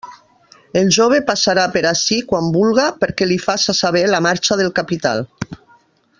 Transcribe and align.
El 0.79 0.87
jove 0.95 1.19
passarà 1.27 1.65
per 1.75 1.83
ací 1.89 2.17
quan 2.31 2.49
vulga, 2.57 2.87
perquè 3.05 3.29
li 3.33 3.37
faça 3.45 3.77
saber 3.83 4.03
la 4.15 4.23
marxa 4.31 4.59
del 4.63 4.75
capital. 4.81 5.25